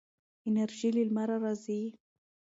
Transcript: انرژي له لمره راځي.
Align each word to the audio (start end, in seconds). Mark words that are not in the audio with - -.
انرژي 0.47 0.89
له 0.95 1.03
لمره 1.07 1.37
راځي. 1.43 1.81